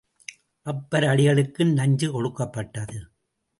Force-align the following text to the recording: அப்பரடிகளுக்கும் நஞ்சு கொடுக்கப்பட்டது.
அப்பரடிகளுக்கும் 0.65 1.73
நஞ்சு 1.73 2.11
கொடுக்கப்பட்டது. 2.11 2.97